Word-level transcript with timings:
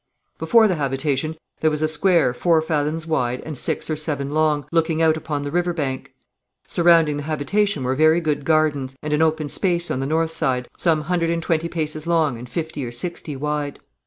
Before 0.39 0.67
the 0.67 0.73
habitation 0.77 1.37
there 1.59 1.69
was 1.69 1.83
a 1.83 1.87
square 1.87 2.33
four 2.33 2.59
fathoms 2.63 3.05
wide 3.05 3.39
and 3.41 3.55
six 3.55 3.87
or 3.87 3.95
seven 3.95 4.31
long, 4.31 4.65
looking 4.71 4.99
out 4.99 5.15
upon 5.15 5.43
the 5.43 5.51
river 5.51 5.73
bank. 5.75 6.15
Surrounding 6.65 7.17
the 7.17 7.21
habitation 7.29 7.83
were 7.83 7.93
very 7.93 8.19
good 8.19 8.43
gardens, 8.43 8.95
and 9.03 9.13
an 9.13 9.21
open 9.21 9.47
space 9.47 9.91
on 9.91 9.99
the 9.99 10.07
north 10.07 10.31
side, 10.31 10.67
some 10.75 11.01
hundred 11.01 11.29
and 11.29 11.43
twenty 11.43 11.69
paces 11.69 12.07
long 12.07 12.39
and 12.39 12.49
fifty 12.49 12.83
or 12.83 12.91
sixty 12.91 13.35
wide. 13.35 13.77